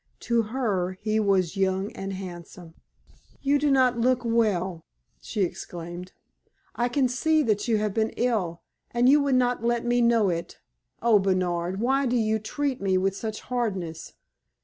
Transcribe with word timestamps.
To 0.21 0.41
her 0.41 0.93
he 0.99 1.19
was 1.19 1.55
young 1.55 1.91
and 1.91 2.11
handsome. 2.11 2.73
"You 3.43 3.59
do 3.59 3.69
not 3.69 3.99
look 3.99 4.25
well," 4.25 4.83
she 5.21 5.43
exclaimed. 5.43 6.11
"I 6.75 6.89
can 6.89 7.07
see 7.07 7.43
that 7.43 7.67
you 7.67 7.77
have 7.77 7.93
been 7.93 8.09
ill. 8.17 8.63
And 8.89 9.07
you 9.07 9.21
would 9.21 9.35
not 9.35 9.63
let 9.63 9.85
me 9.85 10.01
know 10.01 10.29
it! 10.29 10.59
Oh, 11.03 11.19
Bernard! 11.19 11.79
why 11.79 12.07
do 12.07 12.15
you 12.15 12.39
treat 12.39 12.81
me 12.81 12.97
with 12.97 13.15
such 13.15 13.41
hardness? 13.41 14.13